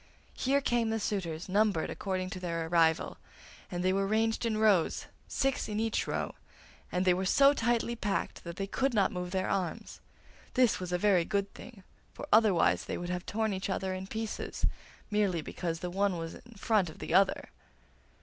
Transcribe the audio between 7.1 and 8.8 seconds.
were so tightly packed that they